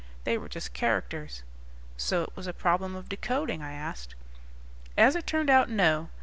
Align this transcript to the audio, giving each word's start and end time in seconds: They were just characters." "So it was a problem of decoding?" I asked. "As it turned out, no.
They 0.23 0.35
were 0.35 0.49
just 0.49 0.73
characters." 0.73 1.43
"So 1.95 2.23
it 2.23 2.35
was 2.35 2.47
a 2.47 2.53
problem 2.53 2.95
of 2.95 3.07
decoding?" 3.07 3.61
I 3.61 3.73
asked. 3.73 4.15
"As 4.97 5.15
it 5.15 5.27
turned 5.27 5.51
out, 5.51 5.69
no. 5.69 6.09